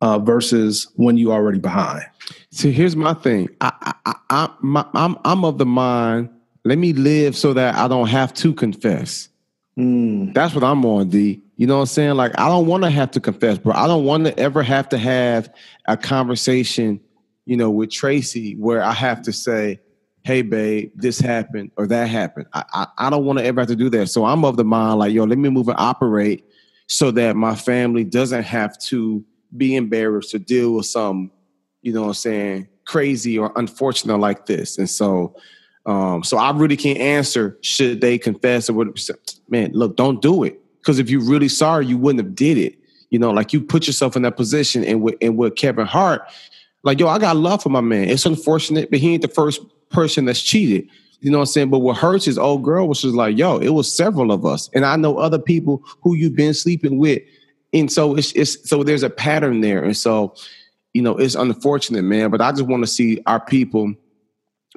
uh, 0.00 0.18
versus 0.18 0.88
when 0.96 1.16
you 1.16 1.32
already 1.32 1.58
behind? 1.58 2.04
See, 2.50 2.72
here's 2.72 2.96
my 2.96 3.14
thing. 3.14 3.48
I, 3.60 3.72
I, 3.80 3.94
I, 4.06 4.14
I 4.30 4.54
my, 4.60 4.86
I'm, 4.94 5.16
I'm 5.24 5.44
of 5.44 5.58
the 5.58 5.66
mind. 5.66 6.30
Let 6.64 6.78
me 6.78 6.92
live 6.92 7.36
so 7.36 7.52
that 7.52 7.74
I 7.74 7.88
don't 7.88 8.08
have 8.08 8.32
to 8.34 8.54
confess. 8.54 9.28
Hmm. 9.76 10.32
That's 10.32 10.54
what 10.54 10.64
I'm 10.64 10.84
on, 10.84 11.10
D. 11.10 11.42
You 11.56 11.66
know 11.66 11.76
what 11.76 11.80
I'm 11.82 11.86
saying? 11.86 12.14
Like, 12.14 12.38
I 12.38 12.48
don't 12.48 12.66
want 12.66 12.84
to 12.84 12.90
have 12.90 13.10
to 13.12 13.20
confess, 13.20 13.58
bro. 13.58 13.74
I 13.74 13.86
don't 13.86 14.04
want 14.04 14.24
to 14.24 14.38
ever 14.38 14.62
have 14.62 14.88
to 14.90 14.98
have 14.98 15.52
a 15.86 15.96
conversation, 15.96 17.00
you 17.44 17.56
know, 17.56 17.70
with 17.70 17.90
Tracy 17.90 18.54
where 18.56 18.82
I 18.82 18.92
have 18.92 19.22
to 19.22 19.32
say, 19.32 19.80
hey, 20.24 20.42
babe, 20.42 20.90
this 20.94 21.20
happened 21.20 21.70
or 21.76 21.86
that 21.86 22.08
happened. 22.08 22.46
I, 22.54 22.64
I, 22.72 22.86
I 22.98 23.10
don't 23.10 23.24
want 23.24 23.40
to 23.40 23.44
ever 23.44 23.60
have 23.60 23.68
to 23.68 23.76
do 23.76 23.90
that. 23.90 24.08
So 24.08 24.24
I'm 24.24 24.44
of 24.44 24.56
the 24.56 24.64
mind, 24.64 24.98
like, 24.98 25.12
yo, 25.12 25.24
let 25.24 25.38
me 25.38 25.50
move 25.50 25.68
and 25.68 25.78
operate 25.78 26.44
so 26.86 27.10
that 27.12 27.36
my 27.36 27.54
family 27.54 28.04
doesn't 28.04 28.44
have 28.44 28.78
to 28.78 29.24
be 29.56 29.76
embarrassed 29.76 30.30
to 30.30 30.38
deal 30.38 30.74
with 30.74 30.86
some, 30.86 31.30
you 31.82 31.92
know 31.92 32.02
what 32.02 32.08
I'm 32.08 32.14
saying, 32.14 32.68
crazy 32.86 33.38
or 33.38 33.52
unfortunate 33.56 34.18
like 34.18 34.46
this. 34.46 34.78
And 34.78 34.88
so, 34.88 35.36
um, 35.86 36.24
so 36.24 36.38
I 36.38 36.50
really 36.52 36.76
can't 36.76 36.98
answer 36.98 37.58
should 37.60 38.00
they 38.00 38.18
confess 38.18 38.70
or 38.70 38.74
what 38.74 38.88
man, 39.48 39.72
look, 39.72 39.96
don't 39.96 40.22
do 40.22 40.44
it. 40.44 40.60
Because 40.80 40.98
if 40.98 41.10
you're 41.10 41.24
really 41.24 41.48
sorry, 41.48 41.86
you 41.86 41.98
wouldn't 41.98 42.24
have 42.24 42.34
did 42.34 42.58
it. 42.58 42.78
You 43.10 43.18
know, 43.18 43.30
like 43.30 43.52
you 43.52 43.60
put 43.60 43.86
yourself 43.86 44.16
in 44.16 44.22
that 44.22 44.36
position 44.36 44.84
and 44.84 45.02
with 45.02 45.16
and 45.20 45.36
with 45.36 45.56
Kevin 45.56 45.86
Hart, 45.86 46.22
like, 46.82 47.00
yo, 47.00 47.08
I 47.08 47.18
got 47.18 47.36
love 47.36 47.62
for 47.62 47.68
my 47.68 47.80
man. 47.80 48.08
It's 48.08 48.26
unfortunate, 48.26 48.90
but 48.90 48.98
he 48.98 49.14
ain't 49.14 49.22
the 49.22 49.28
first 49.28 49.60
person 49.90 50.24
that's 50.24 50.42
cheated. 50.42 50.88
You 51.20 51.30
know 51.30 51.38
what 51.38 51.42
I'm 51.42 51.46
saying? 51.46 51.70
But 51.70 51.78
what 51.78 51.96
hurts 51.96 52.28
is 52.28 52.36
old 52.36 52.64
girl 52.64 52.86
was 52.86 53.00
just 53.00 53.14
like, 53.14 53.38
yo, 53.38 53.56
it 53.58 53.70
was 53.70 53.94
several 53.94 54.30
of 54.30 54.44
us. 54.44 54.68
And 54.74 54.84
I 54.84 54.96
know 54.96 55.16
other 55.16 55.38
people 55.38 55.82
who 56.02 56.14
you've 56.14 56.36
been 56.36 56.52
sleeping 56.52 56.98
with. 56.98 57.22
And 57.72 57.90
so 57.90 58.14
it's 58.14 58.32
it's 58.32 58.68
so 58.68 58.82
there's 58.82 59.02
a 59.02 59.10
pattern 59.10 59.62
there. 59.62 59.82
And 59.82 59.96
so, 59.96 60.34
you 60.92 61.00
know, 61.00 61.16
it's 61.16 61.34
unfortunate, 61.34 62.02
man. 62.02 62.30
But 62.30 62.42
I 62.42 62.50
just 62.52 62.66
want 62.66 62.82
to 62.82 62.86
see 62.86 63.22
our 63.26 63.40
people 63.40 63.94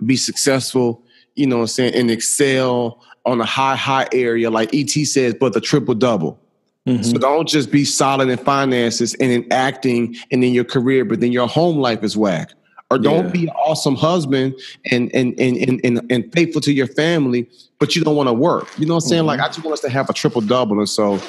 be 0.05 0.15
successful, 0.15 1.03
you 1.35 1.47
know 1.47 1.57
what 1.57 1.61
I'm 1.63 1.67
saying, 1.67 1.95
and 1.95 2.11
excel 2.11 3.03
on 3.25 3.41
a 3.41 3.45
high, 3.45 3.75
high 3.75 4.07
area, 4.11 4.49
like 4.49 4.73
ET 4.73 4.89
says, 4.89 5.35
but 5.39 5.53
the 5.53 5.61
triple 5.61 5.95
double. 5.95 6.39
So 6.87 6.93
mm-hmm. 6.93 7.17
don't 7.17 7.49
just 7.49 7.69
be 7.69 7.83
solid 7.83 8.29
in 8.29 8.37
finances 8.37 9.13
and 9.15 9.29
in 9.29 9.51
acting 9.51 10.15
and 10.31 10.41
in 10.41 10.53
your 10.53 10.63
career, 10.63 11.03
but 11.03 11.19
then 11.19 11.33
your 11.33 11.45
home 11.45 11.79
life 11.79 12.01
is 12.01 12.15
whack. 12.15 12.53
Or 12.89 12.97
don't 12.97 13.25
Yeah. 13.25 13.31
be 13.31 13.43
an 13.43 13.49
awesome 13.49 13.95
husband 13.95 14.55
and 14.89 15.13
and, 15.13 15.37
and 15.37 15.57
and 15.57 15.81
and 15.83 16.01
and 16.09 16.31
faithful 16.31 16.61
to 16.61 16.71
your 16.71 16.87
family, 16.87 17.49
but 17.79 17.97
you 17.97 18.05
don't 18.05 18.15
want 18.15 18.29
to 18.29 18.33
work. 18.33 18.69
You 18.77 18.85
know 18.85 18.93
what 18.93 19.03
I'm 19.03 19.09
saying? 19.09 19.19
Mm-hmm. 19.19 19.27
Like 19.27 19.39
I 19.41 19.47
just 19.47 19.61
want 19.65 19.73
us 19.73 19.81
to 19.81 19.89
have 19.89 20.09
a 20.09 20.13
triple 20.13 20.39
double. 20.39 20.79
And 20.79 20.87
so 20.87 21.19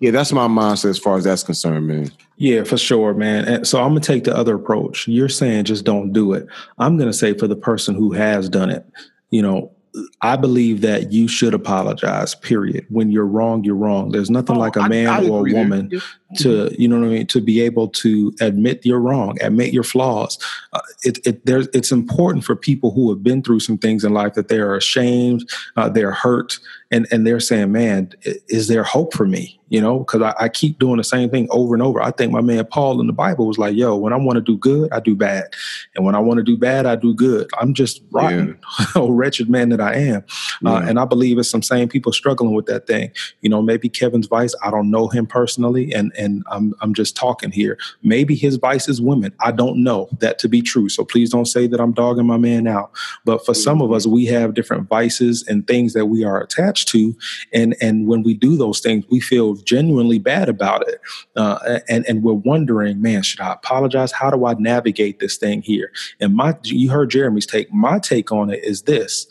yeah, 0.00 0.10
that's 0.10 0.32
my 0.32 0.46
mindset 0.48 0.90
as 0.90 0.98
far 0.98 1.16
as 1.16 1.24
that's 1.24 1.42
concerned, 1.42 1.86
man. 1.86 2.10
Yeah, 2.36 2.64
for 2.64 2.76
sure, 2.76 3.14
man. 3.14 3.44
And 3.46 3.66
so 3.66 3.80
I'm 3.82 3.90
gonna 3.90 4.00
take 4.00 4.24
the 4.24 4.36
other 4.36 4.54
approach. 4.54 5.08
You're 5.08 5.28
saying 5.28 5.64
just 5.64 5.84
don't 5.84 6.12
do 6.12 6.32
it. 6.34 6.46
I'm 6.78 6.96
gonna 6.98 7.12
say 7.12 7.32
for 7.34 7.46
the 7.46 7.56
person 7.56 7.94
who 7.94 8.12
has 8.12 8.48
done 8.48 8.70
it, 8.70 8.84
you 9.30 9.42
know, 9.42 9.72
I 10.20 10.36
believe 10.36 10.82
that 10.82 11.10
you 11.10 11.26
should 11.26 11.54
apologize. 11.54 12.34
Period. 12.34 12.84
When 12.90 13.10
you're 13.10 13.24
wrong, 13.26 13.64
you're 13.64 13.74
wrong. 13.74 14.10
There's 14.12 14.28
nothing 14.28 14.56
Oh, 14.56 14.60
like 14.60 14.76
a 14.76 14.86
man 14.86 15.08
I 15.08 15.26
or 15.26 15.38
a 15.38 15.40
agree 15.40 15.52
there. 15.52 15.62
woman 15.62 15.90
to, 16.36 16.74
you 16.78 16.86
know 16.86 17.00
what 17.00 17.06
I 17.06 17.10
mean, 17.10 17.26
to 17.28 17.40
be 17.40 17.62
able 17.62 17.88
to 17.88 18.34
admit 18.42 18.84
you're 18.84 19.00
wrong, 19.00 19.38
admit 19.40 19.72
your 19.72 19.84
flaws. 19.84 20.38
Uh, 20.74 20.80
it, 21.02 21.26
it, 21.26 21.46
there's, 21.46 21.68
it's 21.72 21.92
important 21.92 22.44
for 22.44 22.54
people 22.54 22.90
who 22.90 23.08
have 23.08 23.22
been 23.22 23.42
through 23.42 23.60
some 23.60 23.78
things 23.78 24.04
in 24.04 24.12
life 24.12 24.34
that 24.34 24.48
they 24.48 24.58
are 24.58 24.76
ashamed, 24.76 25.48
uh, 25.76 25.88
they're 25.88 26.12
hurt, 26.12 26.58
and 26.90 27.06
and 27.10 27.26
they're 27.26 27.40
saying, 27.40 27.72
"Man, 27.72 28.12
is 28.48 28.68
there 28.68 28.84
hope 28.84 29.14
for 29.14 29.26
me?" 29.26 29.58
You 29.68 29.80
know, 29.80 30.00
because 30.00 30.22
I, 30.22 30.34
I, 30.38 30.48
keep 30.48 30.78
doing 30.78 30.96
the 30.96 31.04
same 31.04 31.28
thing 31.28 31.48
over 31.50 31.74
and 31.74 31.82
over. 31.82 32.00
I 32.00 32.12
think 32.12 32.30
my 32.30 32.40
man 32.40 32.64
Paul 32.66 33.00
in 33.00 33.08
the 33.08 33.12
Bible 33.12 33.48
was 33.48 33.58
like, 33.58 33.74
yo, 33.74 33.96
when 33.96 34.12
I 34.12 34.16
want 34.16 34.36
to 34.36 34.40
do 34.40 34.56
good, 34.56 34.92
I 34.92 35.00
do 35.00 35.16
bad. 35.16 35.54
And 35.96 36.04
when 36.04 36.14
I 36.14 36.20
want 36.20 36.38
to 36.38 36.44
do 36.44 36.56
bad, 36.56 36.86
I 36.86 36.94
do 36.94 37.12
good. 37.12 37.48
I'm 37.58 37.74
just 37.74 38.00
rotten, 38.12 38.58
yeah. 38.78 39.02
wretched 39.08 39.50
man 39.50 39.70
that 39.70 39.80
I 39.80 39.94
am. 39.94 40.24
Uh, 40.64 40.70
yeah. 40.70 40.72
Uh, 40.72 40.80
and 40.82 41.00
I 41.00 41.04
believe 41.04 41.38
it's 41.38 41.50
some 41.50 41.62
same 41.62 41.88
people 41.88 42.12
struggling 42.12 42.54
with 42.54 42.66
that 42.66 42.86
thing. 42.86 43.10
You 43.40 43.48
know, 43.48 43.60
maybe 43.60 43.88
Kevin's 43.88 44.28
vice, 44.28 44.54
I 44.62 44.70
don't 44.70 44.90
know 44.90 45.08
him 45.08 45.26
personally, 45.26 45.92
and, 45.92 46.12
and 46.16 46.44
I'm, 46.50 46.74
I'm 46.80 46.94
just 46.94 47.16
talking 47.16 47.50
here. 47.50 47.76
Maybe 48.02 48.36
his 48.36 48.56
vice 48.56 48.88
is 48.88 49.00
women. 49.00 49.34
I 49.40 49.50
don't 49.50 49.82
know 49.82 50.08
that 50.20 50.38
to 50.40 50.48
be 50.48 50.62
true. 50.62 50.88
So 50.88 51.04
please 51.04 51.30
don't 51.30 51.46
say 51.46 51.66
that 51.66 51.80
I'm 51.80 51.92
dogging 51.92 52.26
my 52.26 52.38
man 52.38 52.68
out. 52.68 52.92
But 53.24 53.44
for 53.44 53.54
some 53.54 53.82
of 53.82 53.92
us, 53.92 54.06
we 54.06 54.26
have 54.26 54.54
different 54.54 54.88
vices 54.88 55.44
and 55.48 55.66
things 55.66 55.92
that 55.94 56.06
we 56.06 56.24
are 56.24 56.40
attached 56.40 56.88
to. 56.88 57.16
And, 57.52 57.76
and 57.80 58.06
when 58.06 58.22
we 58.22 58.34
do 58.34 58.56
those 58.56 58.78
things, 58.78 59.04
we 59.10 59.20
feel 59.20 59.55
genuinely 59.64 60.18
bad 60.18 60.48
about 60.48 60.86
it. 60.88 61.00
Uh, 61.36 61.80
and, 61.88 62.06
and 62.06 62.22
we're 62.22 62.32
wondering, 62.32 63.00
man, 63.00 63.22
should 63.22 63.40
I 63.40 63.52
apologize? 63.52 64.12
How 64.12 64.30
do 64.30 64.46
I 64.46 64.54
navigate 64.54 65.20
this 65.20 65.36
thing 65.36 65.62
here? 65.62 65.90
And 66.20 66.34
my, 66.34 66.54
you 66.64 66.90
heard 66.90 67.10
Jeremy's 67.10 67.46
take. 67.46 67.72
My 67.72 67.98
take 67.98 68.32
on 68.32 68.50
it 68.50 68.62
is 68.64 68.82
this 68.82 69.26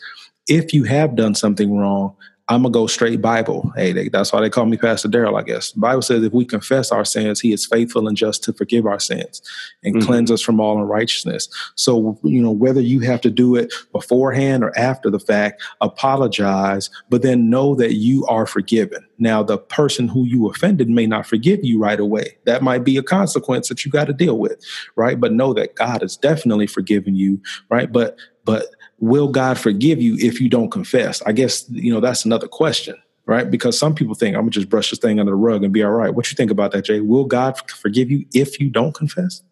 if 0.48 0.72
you 0.72 0.84
have 0.84 1.16
done 1.16 1.34
something 1.34 1.76
wrong, 1.76 2.14
I'm 2.48 2.62
gonna 2.62 2.72
go 2.72 2.86
straight 2.86 3.20
Bible. 3.20 3.72
Hey, 3.74 3.92
they, 3.92 4.08
that's 4.08 4.32
why 4.32 4.40
they 4.40 4.50
call 4.50 4.66
me 4.66 4.76
Pastor 4.76 5.08
Daryl. 5.08 5.38
I 5.38 5.42
guess 5.42 5.72
the 5.72 5.80
Bible 5.80 6.02
says 6.02 6.22
if 6.22 6.32
we 6.32 6.44
confess 6.44 6.92
our 6.92 7.04
sins, 7.04 7.40
He 7.40 7.52
is 7.52 7.66
faithful 7.66 8.06
and 8.06 8.16
just 8.16 8.44
to 8.44 8.52
forgive 8.52 8.86
our 8.86 9.00
sins 9.00 9.42
and 9.82 9.96
mm-hmm. 9.96 10.06
cleanse 10.06 10.30
us 10.30 10.42
from 10.42 10.60
all 10.60 10.80
unrighteousness. 10.80 11.48
So 11.74 12.18
you 12.22 12.40
know 12.40 12.52
whether 12.52 12.80
you 12.80 13.00
have 13.00 13.20
to 13.22 13.30
do 13.30 13.56
it 13.56 13.74
beforehand 13.90 14.62
or 14.62 14.76
after 14.78 15.10
the 15.10 15.18
fact, 15.18 15.60
apologize, 15.80 16.88
but 17.10 17.22
then 17.22 17.50
know 17.50 17.74
that 17.74 17.94
you 17.94 18.24
are 18.26 18.46
forgiven. 18.46 19.04
Now, 19.18 19.42
the 19.42 19.58
person 19.58 20.08
who 20.08 20.24
you 20.24 20.48
offended 20.48 20.88
may 20.88 21.06
not 21.06 21.26
forgive 21.26 21.64
you 21.64 21.80
right 21.80 21.98
away. 21.98 22.36
That 22.44 22.62
might 22.62 22.84
be 22.84 22.96
a 22.96 23.02
consequence 23.02 23.68
that 23.68 23.84
you 23.84 23.90
got 23.90 24.06
to 24.06 24.12
deal 24.12 24.38
with, 24.38 24.62
right? 24.94 25.18
But 25.18 25.32
know 25.32 25.52
that 25.54 25.74
God 25.74 26.02
has 26.02 26.16
definitely 26.16 26.66
forgiven 26.66 27.16
you, 27.16 27.40
right? 27.70 27.90
But 27.90 28.18
but 28.44 28.75
will 28.98 29.28
God 29.28 29.58
forgive 29.58 30.00
you 30.00 30.16
if 30.18 30.40
you 30.40 30.48
don't 30.48 30.70
confess? 30.70 31.22
I 31.22 31.32
guess, 31.32 31.68
you 31.70 31.92
know, 31.92 32.00
that's 32.00 32.24
another 32.24 32.48
question, 32.48 32.96
right? 33.26 33.50
Because 33.50 33.78
some 33.78 33.94
people 33.94 34.14
think 34.14 34.34
I'm 34.34 34.42
gonna 34.42 34.50
just 34.50 34.68
brush 34.68 34.90
this 34.90 34.98
thing 34.98 35.20
under 35.20 35.32
the 35.32 35.36
rug 35.36 35.64
and 35.64 35.72
be 35.72 35.82
all 35.82 35.90
right. 35.90 36.14
What 36.14 36.30
you 36.30 36.36
think 36.36 36.50
about 36.50 36.72
that, 36.72 36.84
Jay? 36.84 37.00
Will 37.00 37.24
God 37.24 37.58
forgive 37.70 38.10
you 38.10 38.24
if 38.32 38.60
you 38.60 38.70
don't 38.70 38.94
confess? 38.94 39.42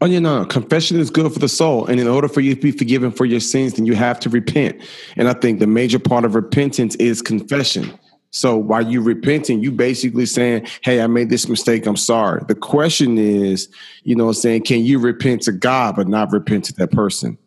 Oh, 0.00 0.06
you 0.06 0.20
no. 0.20 0.44
confession 0.44 0.98
is 0.98 1.10
good 1.10 1.32
for 1.32 1.38
the 1.38 1.48
soul. 1.48 1.86
And 1.86 1.98
in 2.00 2.08
order 2.08 2.28
for 2.28 2.40
you 2.40 2.54
to 2.54 2.60
be 2.60 2.72
forgiven 2.72 3.10
for 3.10 3.24
your 3.24 3.40
sins, 3.40 3.74
then 3.74 3.86
you 3.86 3.94
have 3.94 4.20
to 4.20 4.28
repent. 4.28 4.82
And 5.16 5.28
I 5.28 5.32
think 5.34 5.60
the 5.60 5.66
major 5.66 5.98
part 5.98 6.24
of 6.24 6.34
repentance 6.34 6.94
is 6.96 7.22
confession. 7.22 7.96
So 8.30 8.56
while 8.56 8.84
you 8.84 9.00
repenting, 9.00 9.62
you 9.62 9.70
basically 9.70 10.26
saying, 10.26 10.66
Hey, 10.82 11.00
I 11.00 11.06
made 11.06 11.30
this 11.30 11.48
mistake. 11.48 11.86
I'm 11.86 11.96
sorry. 11.96 12.42
The 12.48 12.56
question 12.56 13.16
is, 13.16 13.68
you 14.02 14.16
know, 14.16 14.32
saying, 14.32 14.64
can 14.64 14.84
you 14.84 14.98
repent 14.98 15.42
to 15.42 15.52
God, 15.52 15.94
but 15.96 16.08
not 16.08 16.32
repent 16.32 16.64
to 16.66 16.74
that 16.74 16.90
person? 16.90 17.38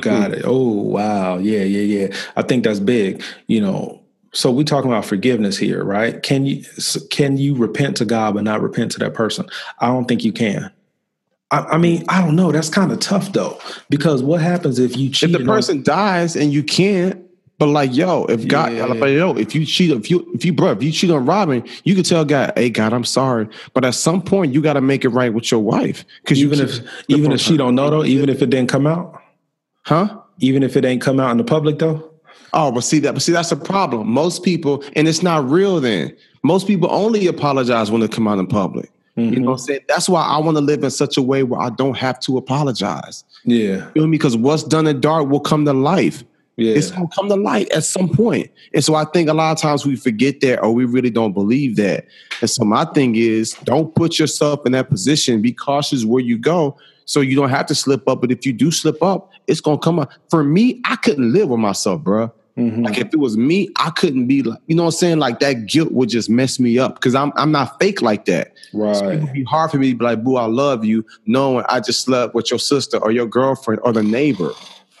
Got 0.00 0.32
it. 0.32 0.42
Oh, 0.44 0.68
wow. 0.68 1.38
Yeah, 1.38 1.62
yeah, 1.62 2.06
yeah. 2.06 2.16
I 2.36 2.42
think 2.42 2.64
that's 2.64 2.80
big. 2.80 3.22
You 3.46 3.60
know, 3.60 4.02
so 4.32 4.50
we're 4.50 4.64
talking 4.64 4.90
about 4.90 5.04
forgiveness 5.04 5.56
here, 5.56 5.84
right? 5.84 6.22
Can 6.22 6.46
you 6.46 6.64
can 7.10 7.36
you 7.36 7.54
repent 7.54 7.96
to 7.98 8.04
God 8.04 8.34
but 8.34 8.44
not 8.44 8.62
repent 8.62 8.92
to 8.92 8.98
that 9.00 9.14
person? 9.14 9.46
I 9.80 9.86
don't 9.86 10.06
think 10.06 10.24
you 10.24 10.32
can. 10.32 10.70
I, 11.50 11.58
I 11.58 11.78
mean, 11.78 12.04
I 12.08 12.22
don't 12.22 12.36
know. 12.36 12.50
That's 12.50 12.70
kind 12.70 12.92
of 12.92 13.00
tough 13.00 13.32
though, 13.32 13.58
because 13.90 14.22
what 14.22 14.40
happens 14.40 14.78
if 14.78 14.96
you 14.96 15.10
cheat? 15.10 15.30
If 15.30 15.38
the 15.38 15.44
person 15.44 15.78
on- 15.78 15.84
dies 15.84 16.36
and 16.36 16.52
you 16.52 16.62
can't, 16.62 17.22
but 17.58 17.66
like, 17.66 17.94
yo, 17.94 18.24
if 18.24 18.48
God, 18.48 18.72
yeah. 18.72 18.86
like, 18.86 19.10
yo, 19.10 19.34
if 19.34 19.54
you 19.54 19.64
cheat, 19.64 19.90
if 19.90 20.10
you, 20.10 20.28
if 20.34 20.44
you, 20.44 20.52
bro, 20.52 20.72
if 20.72 20.82
you 20.82 20.90
cheat 20.90 21.10
on 21.10 21.24
Robin, 21.26 21.62
you 21.84 21.94
can 21.94 22.02
tell 22.02 22.24
God, 22.24 22.52
hey, 22.56 22.70
God, 22.70 22.92
I'm 22.92 23.04
sorry. 23.04 23.48
But 23.74 23.84
at 23.84 23.94
some 23.94 24.20
point, 24.20 24.52
you 24.52 24.60
got 24.62 24.72
to 24.72 24.80
make 24.80 25.04
it 25.04 25.10
right 25.10 25.32
with 25.32 25.50
your 25.50 25.60
wife, 25.60 26.04
because 26.22 26.40
even 26.40 26.58
if, 26.58 26.80
even 27.08 27.30
if 27.30 27.40
she 27.40 27.56
don't 27.56 27.74
know 27.74 27.90
though, 27.90 28.04
even 28.04 28.28
if 28.28 28.42
it 28.42 28.50
didn't 28.50 28.68
come 28.68 28.86
out, 28.86 29.21
Huh? 29.82 30.18
Even 30.38 30.62
if 30.62 30.76
it 30.76 30.84
ain't 30.84 31.02
come 31.02 31.20
out 31.20 31.30
in 31.30 31.36
the 31.36 31.44
public 31.44 31.78
though? 31.78 32.10
Oh, 32.54 32.70
but 32.70 32.82
see 32.82 32.98
that, 33.00 33.12
but 33.12 33.22
see, 33.22 33.32
that's 33.32 33.52
a 33.52 33.56
problem. 33.56 34.08
Most 34.08 34.42
people, 34.42 34.84
and 34.94 35.08
it's 35.08 35.22
not 35.22 35.48
real 35.48 35.80
then. 35.80 36.14
Most 36.42 36.66
people 36.66 36.88
only 36.90 37.26
apologize 37.26 37.90
when 37.90 38.00
they 38.00 38.08
come 38.08 38.28
out 38.28 38.38
in 38.38 38.46
public. 38.46 38.90
Mm-hmm. 39.16 39.34
You 39.34 39.40
know 39.40 39.46
what 39.50 39.52
I'm 39.52 39.58
saying? 39.58 39.80
That's 39.88 40.08
why 40.08 40.22
I 40.22 40.38
want 40.38 40.56
to 40.56 40.62
live 40.62 40.82
in 40.84 40.90
such 40.90 41.16
a 41.16 41.22
way 41.22 41.42
where 41.42 41.60
I 41.60 41.70
don't 41.70 41.96
have 41.96 42.18
to 42.20 42.36
apologize. 42.38 43.24
Yeah. 43.44 43.88
You 43.94 44.02
know 44.02 44.08
Because 44.08 44.36
what's 44.36 44.62
done 44.62 44.86
in 44.86 45.00
dark 45.00 45.28
will 45.28 45.40
come 45.40 45.64
to 45.66 45.72
life. 45.72 46.24
Yeah. 46.56 46.74
It's 46.74 46.90
gonna 46.90 47.08
come 47.14 47.28
to 47.28 47.34
light 47.34 47.70
at 47.70 47.84
some 47.84 48.10
point. 48.10 48.50
And 48.74 48.84
so 48.84 48.94
I 48.94 49.04
think 49.06 49.28
a 49.28 49.34
lot 49.34 49.52
of 49.52 49.58
times 49.58 49.86
we 49.86 49.96
forget 49.96 50.40
that 50.40 50.62
or 50.62 50.72
we 50.72 50.84
really 50.84 51.08
don't 51.10 51.32
believe 51.32 51.76
that. 51.76 52.06
And 52.40 52.50
so 52.50 52.64
my 52.64 52.84
thing 52.84 53.16
is 53.16 53.54
don't 53.64 53.94
put 53.94 54.18
yourself 54.18 54.60
in 54.66 54.72
that 54.72 54.90
position. 54.90 55.40
Be 55.40 55.52
cautious 55.52 56.04
where 56.04 56.22
you 56.22 56.36
go 56.36 56.76
so 57.04 57.20
you 57.20 57.36
don't 57.36 57.50
have 57.50 57.66
to 57.66 57.74
slip 57.74 58.08
up. 58.08 58.20
But 58.20 58.30
if 58.30 58.46
you 58.46 58.52
do 58.52 58.70
slip 58.70 59.02
up, 59.02 59.30
it's 59.46 59.60
gonna 59.60 59.78
come 59.78 59.98
up. 59.98 60.12
For 60.30 60.44
me, 60.44 60.80
I 60.84 60.96
couldn't 60.96 61.32
live 61.32 61.48
with 61.48 61.60
myself, 61.60 62.02
bro. 62.02 62.32
Mm-hmm. 62.56 62.82
Like 62.82 62.98
if 62.98 63.08
it 63.14 63.16
was 63.16 63.36
me, 63.36 63.70
I 63.76 63.90
couldn't 63.90 64.26
be 64.26 64.42
like, 64.42 64.58
you 64.66 64.76
know 64.76 64.82
what 64.82 64.88
I'm 64.88 64.98
saying? 64.98 65.18
Like 65.18 65.40
that 65.40 65.66
guilt 65.66 65.92
would 65.92 66.10
just 66.10 66.28
mess 66.28 66.60
me 66.60 66.78
up 66.78 66.96
because 66.96 67.14
I'm 67.14 67.32
I'm 67.36 67.50
not 67.50 67.80
fake 67.80 68.02
like 68.02 68.26
that. 68.26 68.52
Right. 68.74 68.94
So 68.94 69.08
it 69.08 69.22
would 69.22 69.32
be 69.32 69.44
hard 69.44 69.70
for 69.70 69.78
me 69.78 69.92
to 69.92 69.96
be 69.96 70.04
like, 70.04 70.22
boo, 70.22 70.36
I 70.36 70.44
love 70.44 70.84
you, 70.84 71.04
knowing 71.26 71.64
I 71.68 71.80
just 71.80 72.02
slept 72.02 72.34
with 72.34 72.50
your 72.50 72.58
sister 72.58 72.98
or 72.98 73.10
your 73.10 73.26
girlfriend 73.26 73.80
or 73.84 73.92
the 73.92 74.02
neighbor. 74.02 74.50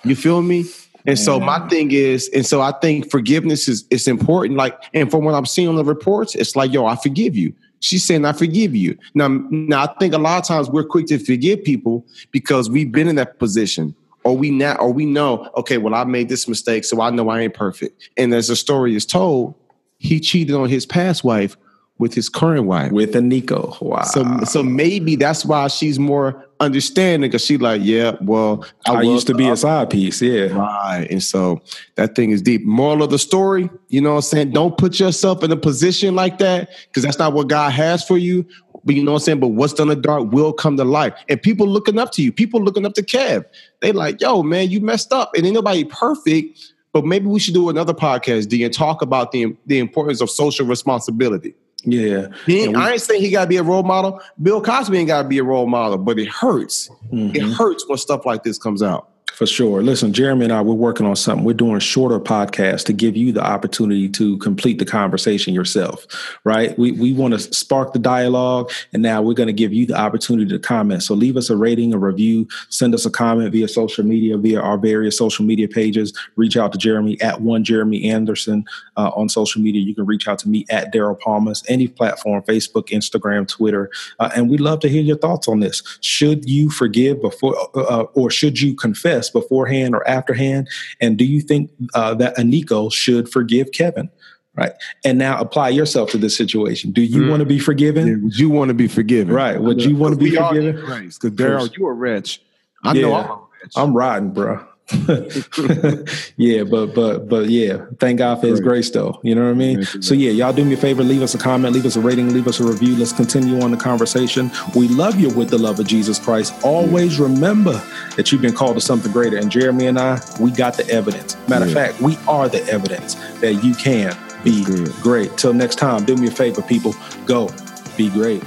You 0.04 0.16
feel 0.16 0.42
me? 0.42 0.64
And 1.04 1.18
so 1.18 1.40
my 1.40 1.68
thing 1.68 1.90
is, 1.90 2.28
and 2.28 2.46
so 2.46 2.60
I 2.60 2.72
think 2.72 3.10
forgiveness 3.10 3.68
is 3.68 3.84
it's 3.90 4.06
important. 4.06 4.56
Like, 4.56 4.80
and 4.94 5.10
from 5.10 5.24
what 5.24 5.34
I'm 5.34 5.46
seeing 5.46 5.68
on 5.68 5.74
the 5.74 5.84
reports, 5.84 6.34
it's 6.34 6.54
like, 6.54 6.72
yo, 6.72 6.86
I 6.86 6.96
forgive 6.96 7.36
you. 7.36 7.52
She's 7.82 8.04
saying, 8.04 8.24
I 8.24 8.32
forgive 8.32 8.74
you. 8.74 8.96
Now, 9.14 9.28
now 9.50 9.82
I 9.82 9.94
think 9.98 10.14
a 10.14 10.18
lot 10.18 10.38
of 10.38 10.46
times 10.46 10.70
we're 10.70 10.84
quick 10.84 11.06
to 11.06 11.18
forgive 11.18 11.64
people 11.64 12.06
because 12.30 12.70
we've 12.70 12.92
been 12.92 13.08
in 13.08 13.16
that 13.16 13.38
position. 13.38 13.94
Or 14.24 14.36
we 14.36 14.52
now, 14.52 14.76
or 14.76 14.92
we 14.92 15.04
know, 15.04 15.50
okay, 15.56 15.78
well, 15.78 15.94
I 15.94 16.04
made 16.04 16.28
this 16.28 16.46
mistake, 16.46 16.84
so 16.84 17.00
I 17.00 17.10
know 17.10 17.28
I 17.28 17.40
ain't 17.40 17.54
perfect. 17.54 18.08
And 18.16 18.32
as 18.32 18.46
the 18.46 18.54
story 18.54 18.94
is 18.94 19.04
told, 19.04 19.56
he 19.98 20.20
cheated 20.20 20.54
on 20.54 20.68
his 20.68 20.86
past 20.86 21.24
wife 21.24 21.56
with 21.98 22.14
his 22.14 22.28
current 22.28 22.66
wife. 22.66 22.92
With 22.92 23.14
Eniko. 23.14 23.80
Wow. 23.82 24.02
So 24.02 24.24
so 24.44 24.62
maybe 24.62 25.16
that's 25.16 25.44
why 25.44 25.66
she's 25.68 25.98
more 25.98 26.46
understanding 26.62 27.28
because 27.28 27.44
she 27.44 27.58
like, 27.58 27.82
yeah, 27.84 28.16
well, 28.20 28.64
I, 28.86 28.94
I 28.94 29.02
used 29.02 29.26
to 29.26 29.34
be 29.34 29.48
a 29.48 29.56
side 29.56 29.90
piece. 29.90 30.22
Yeah. 30.22 30.46
Right. 30.46 31.06
And 31.10 31.22
so 31.22 31.60
that 31.96 32.14
thing 32.14 32.30
is 32.30 32.40
deep. 32.40 32.64
Moral 32.64 33.02
of 33.02 33.10
the 33.10 33.18
story, 33.18 33.68
you 33.88 34.00
know 34.00 34.10
what 34.10 34.16
I'm 34.16 34.22
saying? 34.22 34.50
Don't 34.52 34.78
put 34.78 34.98
yourself 35.00 35.42
in 35.42 35.50
a 35.50 35.56
position 35.56 36.14
like 36.14 36.38
that 36.38 36.70
because 36.88 37.02
that's 37.02 37.18
not 37.18 37.32
what 37.32 37.48
God 37.48 37.72
has 37.72 38.04
for 38.04 38.16
you. 38.16 38.46
But 38.84 38.94
you 38.94 39.04
know 39.04 39.12
what 39.12 39.18
I'm 39.18 39.24
saying? 39.24 39.40
But 39.40 39.48
what's 39.48 39.74
done 39.74 39.90
in 39.90 39.96
the 39.96 40.02
dark 40.02 40.32
will 40.32 40.52
come 40.52 40.76
to 40.76 40.84
light. 40.84 41.14
And 41.28 41.40
people 41.40 41.68
looking 41.68 41.98
up 41.98 42.12
to 42.12 42.22
you, 42.22 42.32
people 42.32 42.62
looking 42.62 42.84
up 42.84 42.94
to 42.94 43.02
Kev. 43.02 43.44
They 43.80 43.92
like, 43.92 44.20
yo, 44.20 44.42
man, 44.42 44.70
you 44.70 44.80
messed 44.80 45.12
up. 45.12 45.30
And 45.36 45.44
ain't 45.44 45.54
nobody 45.54 45.84
perfect. 45.84 46.58
But 46.92 47.04
maybe 47.06 47.26
we 47.26 47.40
should 47.40 47.54
do 47.54 47.70
another 47.70 47.94
podcast, 47.94 48.48
D, 48.48 48.64
and 48.64 48.74
talk 48.74 49.00
about 49.00 49.32
the, 49.32 49.56
the 49.66 49.78
importance 49.78 50.20
of 50.20 50.30
social 50.30 50.66
responsibility. 50.66 51.54
Yeah. 51.84 52.28
He, 52.46 52.68
we, 52.68 52.74
I 52.74 52.92
ain't 52.92 53.00
saying 53.00 53.20
he 53.20 53.30
got 53.30 53.42
to 53.42 53.48
be 53.48 53.56
a 53.56 53.62
role 53.62 53.82
model. 53.82 54.20
Bill 54.40 54.62
Cosby 54.62 54.98
ain't 54.98 55.08
got 55.08 55.22
to 55.22 55.28
be 55.28 55.38
a 55.38 55.44
role 55.44 55.66
model, 55.66 55.98
but 55.98 56.18
it 56.18 56.28
hurts. 56.28 56.88
Mm-hmm. 57.12 57.36
It 57.36 57.42
hurts 57.42 57.88
when 57.88 57.98
stuff 57.98 58.24
like 58.24 58.44
this 58.44 58.58
comes 58.58 58.82
out. 58.82 59.08
For 59.34 59.46
sure. 59.46 59.82
Listen, 59.82 60.12
Jeremy 60.12 60.44
and 60.44 60.52
I, 60.52 60.60
we're 60.60 60.74
working 60.74 61.06
on 61.06 61.16
something. 61.16 61.44
We're 61.44 61.54
doing 61.54 61.80
shorter 61.80 62.20
podcasts 62.20 62.84
to 62.84 62.92
give 62.92 63.16
you 63.16 63.32
the 63.32 63.42
opportunity 63.42 64.08
to 64.10 64.36
complete 64.38 64.78
the 64.78 64.84
conversation 64.84 65.54
yourself, 65.54 66.06
right? 66.44 66.78
We, 66.78 66.92
we 66.92 67.12
want 67.12 67.32
to 67.32 67.40
spark 67.40 67.92
the 67.92 67.98
dialogue, 67.98 68.70
and 68.92 69.02
now 69.02 69.22
we're 69.22 69.34
going 69.34 69.46
to 69.46 69.52
give 69.52 69.72
you 69.72 69.86
the 69.86 69.96
opportunity 69.96 70.50
to 70.50 70.58
comment. 70.58 71.02
So 71.02 71.14
leave 71.14 71.36
us 71.36 71.48
a 71.48 71.56
rating, 71.56 71.94
a 71.94 71.98
review, 71.98 72.46
send 72.68 72.94
us 72.94 73.06
a 73.06 73.10
comment 73.10 73.52
via 73.52 73.68
social 73.68 74.04
media, 74.04 74.36
via 74.36 74.60
our 74.60 74.76
various 74.76 75.16
social 75.16 75.46
media 75.46 75.66
pages. 75.66 76.12
Reach 76.36 76.56
out 76.56 76.72
to 76.72 76.78
Jeremy 76.78 77.20
at 77.22 77.40
one 77.40 77.64
Jeremy 77.64 78.10
Anderson 78.10 78.64
uh, 78.96 79.10
on 79.16 79.28
social 79.30 79.62
media. 79.62 79.80
You 79.80 79.94
can 79.94 80.04
reach 80.04 80.28
out 80.28 80.38
to 80.40 80.48
me 80.48 80.66
at 80.68 80.92
Daryl 80.92 81.18
Palmas, 81.18 81.64
any 81.68 81.88
platform, 81.88 82.42
Facebook, 82.42 82.88
Instagram, 82.88 83.48
Twitter. 83.48 83.90
Uh, 84.18 84.30
and 84.36 84.50
we'd 84.50 84.60
love 84.60 84.80
to 84.80 84.88
hear 84.88 85.02
your 85.02 85.18
thoughts 85.18 85.48
on 85.48 85.60
this. 85.60 85.82
Should 86.00 86.48
you 86.48 86.70
forgive 86.70 87.22
before, 87.22 87.56
uh, 87.74 88.04
or 88.14 88.30
should 88.30 88.60
you 88.60 88.74
confess? 88.74 89.21
Beforehand 89.30 89.94
or 89.94 90.06
afterhand? 90.08 90.68
And 91.00 91.16
do 91.16 91.24
you 91.24 91.40
think 91.40 91.70
uh, 91.94 92.14
that 92.14 92.36
Eniko 92.36 92.92
should 92.92 93.28
forgive 93.28 93.72
Kevin? 93.72 94.10
Right. 94.54 94.72
And 95.04 95.18
now 95.18 95.40
apply 95.40 95.70
yourself 95.70 96.10
to 96.10 96.18
this 96.18 96.36
situation. 96.36 96.92
Do 96.92 97.00
you 97.00 97.22
mm. 97.22 97.30
want 97.30 97.40
to 97.40 97.46
be 97.46 97.58
forgiven? 97.58 98.06
Yeah, 98.06 98.16
would 98.22 98.38
you 98.38 98.50
want 98.50 98.68
to 98.68 98.74
be 98.74 98.86
forgiven? 98.86 99.34
Right. 99.34 99.58
Would 99.58 99.82
you 99.82 99.96
want 99.96 100.12
to 100.12 100.18
be 100.18 100.36
forgiven? 100.36 100.76
Because 100.76 101.30
Daryl, 101.30 101.74
you 101.76 101.86
are 101.86 101.94
rich. 101.94 102.42
I 102.84 102.92
yeah, 102.92 103.02
know 103.02 103.14
I'm 103.14 103.40
rich. 103.62 103.72
I'm 103.76 103.96
riding, 103.96 104.30
bro. 104.32 104.66
yeah, 106.36 106.64
but 106.64 106.94
but 106.94 107.28
but 107.28 107.48
yeah, 107.48 107.86
thank 107.98 108.18
God 108.18 108.40
for 108.40 108.48
His 108.48 108.60
grace, 108.60 108.90
though. 108.90 109.20
You 109.22 109.34
know 109.34 109.44
what 109.44 109.50
I 109.50 109.54
mean? 109.54 109.84
So 109.84 110.14
yeah, 110.14 110.30
y'all 110.30 110.52
do 110.52 110.64
me 110.64 110.74
a 110.74 110.76
favor, 110.76 111.02
leave 111.02 111.22
us 111.22 111.34
a 111.34 111.38
comment, 111.38 111.74
leave 111.74 111.86
us 111.86 111.96
a 111.96 112.00
rating, 112.00 112.32
leave 112.34 112.46
us 112.46 112.60
a 112.60 112.64
review. 112.64 112.96
Let's 112.96 113.12
continue 113.12 113.60
on 113.62 113.70
the 113.70 113.76
conversation. 113.76 114.50
We 114.74 114.88
love 114.88 115.18
you 115.18 115.30
with 115.30 115.50
the 115.50 115.58
love 115.58 115.80
of 115.80 115.86
Jesus 115.86 116.18
Christ. 116.18 116.54
Always 116.64 117.18
remember 117.18 117.82
that 118.16 118.32
you've 118.32 118.42
been 118.42 118.54
called 118.54 118.74
to 118.74 118.80
something 118.80 119.12
greater. 119.12 119.38
And 119.38 119.50
Jeremy 119.50 119.86
and 119.86 119.98
I, 119.98 120.20
we 120.40 120.50
got 120.50 120.76
the 120.76 120.88
evidence. 120.90 121.36
Matter 121.48 121.66
of 121.66 121.72
fact, 121.72 122.00
we 122.00 122.16
are 122.28 122.48
the 122.48 122.62
evidence 122.66 123.14
that 123.40 123.54
you 123.64 123.74
can 123.74 124.16
be 124.44 124.64
great. 125.00 125.36
Till 125.38 125.54
next 125.54 125.76
time, 125.76 126.04
do 126.04 126.16
me 126.16 126.28
a 126.28 126.30
favor, 126.30 126.62
people. 126.62 126.94
Go 127.26 127.48
be 127.96 128.10
great. 128.10 128.42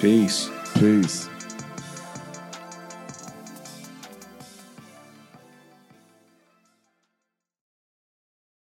Peace. 0.00 0.50
Peace. 0.74 1.28